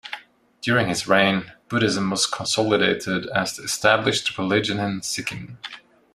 [0.61, 5.59] During his reign Buddhism was consolidated as the established religion in Sikkim.